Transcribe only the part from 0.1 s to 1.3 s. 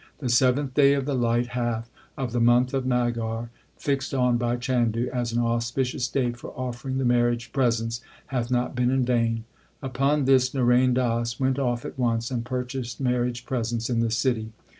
The seventh day of the